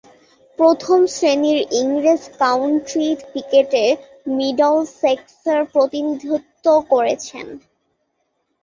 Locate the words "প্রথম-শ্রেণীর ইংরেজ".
0.59-2.23